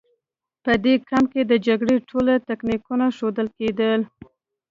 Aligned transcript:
په 0.63 0.71
دې 0.83 0.95
کمپ 1.09 1.27
کې 1.33 1.41
د 1.45 1.53
جګړې 1.67 1.97
ټول 2.09 2.27
تکتیکونه 2.49 3.05
ښودل 3.17 3.47
کېدل 3.57 3.99